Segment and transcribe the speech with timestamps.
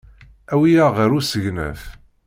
[0.53, 1.81] Awi-aɣ ɣer usegnaf.